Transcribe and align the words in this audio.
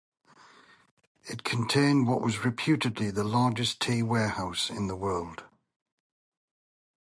It 1.25 1.43
contained 1.43 2.07
what 2.07 2.21
was 2.23 2.43
reputedly 2.43 3.11
the 3.11 3.23
largest 3.23 3.79
tea 3.79 4.01
warehouse 4.01 4.71
in 4.71 4.87
the 4.87 4.95
world. 4.95 5.43